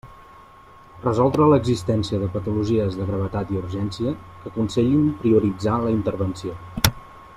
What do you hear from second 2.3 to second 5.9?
patologies de gravetat i urgència que aconsellin prioritzar